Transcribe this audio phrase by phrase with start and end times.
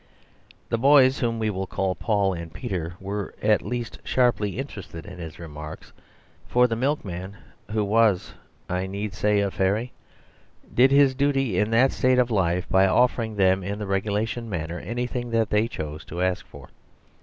[0.69, 5.19] The boys, whom we will call Paul and Peter, were at least sharply interested in
[5.19, 5.93] his remarks.
[6.47, 7.37] For the milkman
[7.69, 8.33] (who was,
[8.67, 9.93] I need say, a fairy)
[10.73, 14.79] did his duty in that state of life by offering them in the regulation manner
[14.79, 16.69] anything that they chose to ask for.